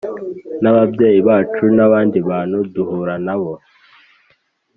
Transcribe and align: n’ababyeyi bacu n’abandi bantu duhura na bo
n’ababyeyi 0.61 1.19
bacu 1.27 1.63
n’abandi 1.75 2.17
bantu 2.29 2.57
duhura 2.73 3.15
na 3.25 3.35
bo 3.41 3.53